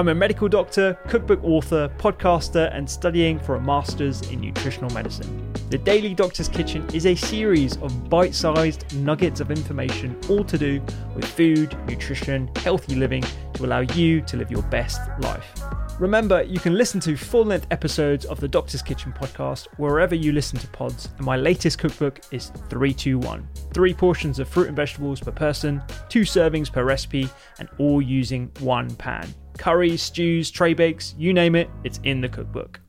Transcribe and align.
I'm 0.00 0.08
a 0.08 0.14
medical 0.14 0.48
doctor, 0.48 0.94
cookbook 1.08 1.44
author, 1.44 1.90
podcaster, 1.98 2.74
and 2.74 2.88
studying 2.88 3.38
for 3.38 3.56
a 3.56 3.60
master's 3.60 4.22
in 4.30 4.40
nutritional 4.40 4.88
medicine. 4.94 5.52
The 5.68 5.76
Daily 5.76 6.14
Doctor's 6.14 6.48
Kitchen 6.48 6.88
is 6.94 7.04
a 7.04 7.14
series 7.14 7.76
of 7.82 8.08
bite 8.08 8.34
sized 8.34 8.96
nuggets 8.96 9.40
of 9.40 9.50
information, 9.50 10.18
all 10.30 10.42
to 10.42 10.56
do 10.56 10.80
with 11.14 11.26
food, 11.26 11.76
nutrition, 11.86 12.50
healthy 12.56 12.94
living 12.94 13.22
to 13.52 13.66
allow 13.66 13.80
you 13.80 14.22
to 14.22 14.38
live 14.38 14.50
your 14.50 14.62
best 14.62 15.02
life. 15.20 15.52
Remember, 15.98 16.44
you 16.44 16.58
can 16.58 16.76
listen 16.76 16.98
to 17.00 17.14
full 17.14 17.44
length 17.44 17.66
episodes 17.70 18.24
of 18.24 18.40
the 18.40 18.48
Doctor's 18.48 18.80
Kitchen 18.80 19.12
podcast 19.12 19.66
wherever 19.76 20.14
you 20.14 20.32
listen 20.32 20.58
to 20.60 20.66
pods, 20.68 21.10
and 21.18 21.26
my 21.26 21.36
latest 21.36 21.78
cookbook 21.78 22.20
is 22.30 22.46
321 22.70 23.46
three 23.74 23.92
portions 23.92 24.38
of 24.38 24.48
fruit 24.48 24.68
and 24.68 24.76
vegetables 24.76 25.20
per 25.20 25.30
person, 25.30 25.82
two 26.08 26.22
servings 26.22 26.72
per 26.72 26.84
recipe, 26.84 27.28
and 27.58 27.68
all 27.76 28.00
using 28.00 28.50
one 28.60 28.88
pan. 28.96 29.32
Curries, 29.60 30.00
stews, 30.00 30.50
tray 30.50 30.72
bakes, 30.72 31.14
you 31.18 31.34
name 31.34 31.54
it, 31.54 31.68
it's 31.84 32.00
in 32.02 32.22
the 32.22 32.30
cookbook. 32.30 32.80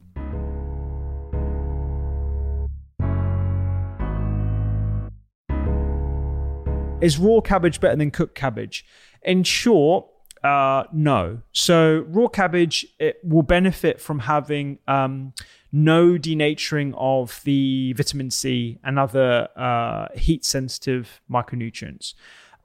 Is 7.01 7.17
raw 7.17 7.41
cabbage 7.41 7.81
better 7.81 7.97
than 7.97 8.09
cooked 8.09 8.35
cabbage? 8.35 8.85
In 9.21 9.43
short, 9.43 10.05
uh, 10.45 10.85
no. 10.93 11.41
So 11.51 12.05
raw 12.07 12.29
cabbage 12.29 12.87
it 12.99 13.19
will 13.21 13.43
benefit 13.43 13.99
from 13.99 14.19
having 14.19 14.79
um, 14.87 15.33
no 15.73 16.13
denaturing 16.13 16.93
of 16.95 17.41
the 17.43 17.91
vitamin 17.97 18.31
C 18.31 18.79
and 18.81 18.97
other 18.97 19.49
uh, 19.57 20.07
heat-sensitive 20.15 21.19
micronutrients. 21.29 22.13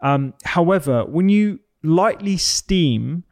Um, 0.00 0.34
however, 0.44 1.04
when 1.04 1.28
you 1.28 1.58
lightly 1.82 2.36
steam 2.36 3.25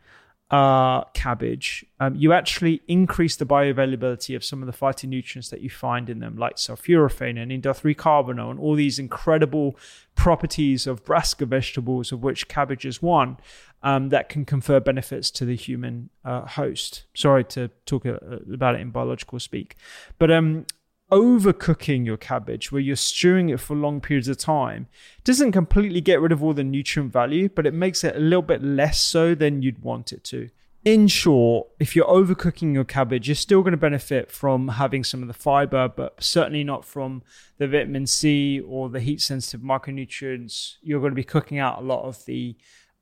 uh, 0.54 1.02
cabbage, 1.14 1.84
um, 1.98 2.14
you 2.14 2.32
actually 2.32 2.80
increase 2.86 3.34
the 3.34 3.44
bioavailability 3.44 4.36
of 4.36 4.44
some 4.44 4.62
of 4.62 4.66
the 4.70 4.78
phytonutrients 4.82 5.50
that 5.50 5.60
you 5.62 5.70
find 5.70 6.08
in 6.08 6.20
them, 6.20 6.36
like 6.36 6.56
sulforaphane 6.56 7.36
and 7.42 7.50
indole-3-carbinol, 7.50 8.50
and 8.52 8.60
all 8.60 8.76
these 8.76 9.00
incredible 9.00 9.76
properties 10.14 10.86
of 10.86 11.04
brassica 11.04 11.44
vegetables, 11.44 12.12
of 12.12 12.22
which 12.22 12.46
cabbage 12.46 12.84
is 12.84 13.02
one, 13.02 13.36
um, 13.82 14.10
that 14.10 14.28
can 14.28 14.44
confer 14.44 14.78
benefits 14.78 15.28
to 15.32 15.44
the 15.44 15.56
human 15.56 16.08
uh, 16.24 16.42
host. 16.42 17.04
Sorry 17.14 17.44
to 17.56 17.68
talk 17.84 18.06
uh, 18.06 18.18
about 18.52 18.76
it 18.76 18.80
in 18.80 18.90
biological 18.90 19.40
speak, 19.40 19.74
but 20.20 20.30
um, 20.30 20.66
overcooking 21.10 22.04
your 22.04 22.16
cabbage, 22.16 22.72
where 22.72 22.80
you're 22.80 22.96
stewing 22.96 23.48
it 23.48 23.60
for 23.60 23.76
long 23.76 24.00
periods 24.00 24.28
of 24.28 24.38
time, 24.38 24.86
doesn't 25.22 25.52
completely 25.52 26.00
get 26.00 26.20
rid 26.20 26.32
of 26.32 26.42
all 26.42 26.54
the 26.54 26.64
nutrient 26.64 27.12
value, 27.12 27.48
but 27.48 27.66
it 27.66 27.74
makes 27.74 28.04
it 28.04 28.16
a 28.16 28.20
little 28.20 28.42
bit 28.42 28.62
less 28.62 29.00
so 29.00 29.34
than 29.34 29.62
you'd 29.62 29.82
want 29.82 30.12
it 30.12 30.24
to. 30.24 30.50
In 30.84 31.08
short, 31.08 31.68
if 31.80 31.96
you're 31.96 32.04
overcooking 32.04 32.74
your 32.74 32.84
cabbage, 32.84 33.26
you're 33.26 33.34
still 33.34 33.62
going 33.62 33.72
to 33.72 33.78
benefit 33.78 34.30
from 34.30 34.68
having 34.68 35.02
some 35.02 35.22
of 35.22 35.28
the 35.28 35.34
fiber, 35.34 35.88
but 35.88 36.22
certainly 36.22 36.62
not 36.62 36.84
from 36.84 37.22
the 37.56 37.66
vitamin 37.66 38.06
C 38.06 38.60
or 38.60 38.90
the 38.90 39.00
heat 39.00 39.22
sensitive 39.22 39.62
micronutrients. 39.62 40.74
You're 40.82 41.00
going 41.00 41.12
to 41.12 41.16
be 41.16 41.24
cooking 41.24 41.58
out 41.58 41.78
a 41.78 41.82
lot 41.82 42.04
of 42.04 42.24
the 42.26 42.56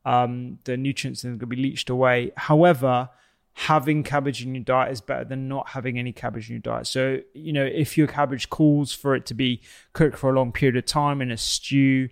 um, 0.04 0.58
the 0.64 0.76
nutrients 0.76 1.22
that 1.22 1.28
are 1.28 1.30
going 1.32 1.41
to 1.41 1.46
be 1.46 1.56
leached 1.56 1.91
away. 1.91 2.32
However, 2.36 3.10
having 3.54 4.02
cabbage 4.02 4.42
in 4.42 4.54
your 4.54 4.64
diet 4.64 4.92
is 4.92 5.00
better 5.00 5.24
than 5.24 5.48
not 5.48 5.68
having 5.68 5.98
any 5.98 6.12
cabbage 6.12 6.48
in 6.48 6.54
your 6.54 6.60
diet. 6.60 6.86
So, 6.86 7.18
you 7.34 7.52
know, 7.52 7.64
if 7.64 7.98
your 7.98 8.06
cabbage 8.06 8.50
calls 8.50 8.92
for 8.92 9.14
it 9.14 9.26
to 9.26 9.34
be 9.34 9.60
cooked 9.92 10.16
for 10.16 10.30
a 10.30 10.32
long 10.32 10.52
period 10.52 10.76
of 10.76 10.86
time 10.86 11.20
in 11.20 11.30
a 11.30 11.36
stew, 11.36 12.08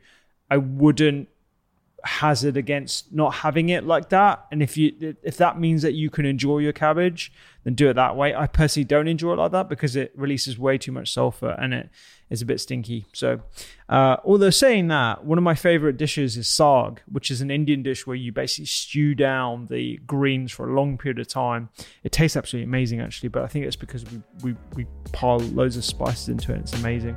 I 0.51 0.59
wouldn't 0.59 1.29
hazard 2.05 2.57
against 2.57 3.13
not 3.13 3.35
having 3.35 3.69
it 3.69 3.85
like 3.85 4.09
that. 4.11 4.47
And 4.51 4.63
if 4.63 4.77
you 4.77 5.17
if 5.23 5.37
that 5.39 5.59
means 5.59 5.83
that 5.83 5.95
you 5.95 6.11
can 6.11 6.25
enjoy 6.25 6.59
your 6.59 6.73
cabbage 6.73 7.33
then 7.65 7.75
do 7.75 7.91
it 7.91 7.95
that 7.95 8.17
way. 8.17 8.35
I 8.35 8.47
personally 8.47 8.85
don't 8.85 9.07
enjoy 9.07 9.35
it 9.35 9.37
like 9.37 9.53
that 9.53 9.69
because 9.69 9.95
it 9.95 10.13
releases 10.17 10.59
way 10.59 10.79
too 10.79 10.93
much 10.93 11.13
sulfur 11.13 11.57
and 11.59 11.75
it 11.75 11.91
is 12.31 12.41
a 12.41 12.47
bit 12.47 12.61
stinky. 12.61 13.07
So 13.13 13.41
uh, 13.89 14.17
although 14.25 14.51
saying 14.51 14.89
that 14.89 15.25
one 15.25 15.37
of 15.37 15.45
my 15.45 15.55
favorite 15.55 15.97
dishes 15.97 16.37
is 16.37 16.47
saag 16.47 16.99
which 17.11 17.31
is 17.31 17.41
an 17.41 17.51
indian 17.51 17.83
dish 17.83 18.07
where 18.07 18.17
you 18.17 18.33
basically 18.33 18.67
stew 18.67 19.15
down 19.15 19.67
the 19.67 19.99
greens 20.07 20.53
for 20.53 20.69
a 20.69 20.73
long 20.75 20.97
period 20.97 21.19
of 21.19 21.29
time. 21.29 21.69
It 22.03 22.13
tastes 22.13 22.37
absolutely 22.37 22.65
amazing 22.65 23.01
actually 23.01 23.29
but 23.29 23.43
i 23.43 23.47
think 23.47 23.67
it's 23.67 23.77
because 23.77 24.05
we 24.07 24.23
we, 24.43 24.57
we 24.75 24.87
pile 25.13 25.39
loads 25.39 25.77
of 25.77 25.85
spices 25.85 26.29
into 26.29 26.53
it. 26.55 26.61
It's 26.61 26.73
amazing 26.75 27.17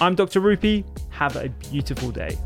I'm 0.00 0.14
Dr. 0.16 0.40
Rupy. 0.40 0.84
Have 1.10 1.36
a 1.36 1.48
beautiful 1.70 2.10
day. 2.10 2.36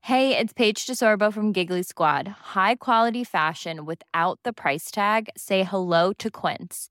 Hey, 0.00 0.38
it's 0.38 0.52
Paige 0.52 0.86
DeSorbo 0.86 1.32
from 1.32 1.50
Giggly 1.52 1.82
Squad. 1.82 2.28
High 2.54 2.76
quality 2.76 3.24
fashion 3.24 3.84
without 3.84 4.38
the 4.44 4.52
price 4.52 4.90
tag? 4.92 5.28
Say 5.36 5.64
hello 5.64 6.12
to 6.14 6.30
Quince. 6.30 6.90